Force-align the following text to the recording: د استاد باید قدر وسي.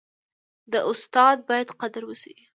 د 0.71 0.73
استاد 0.91 1.37
باید 1.49 1.67
قدر 1.81 2.03
وسي. 2.07 2.35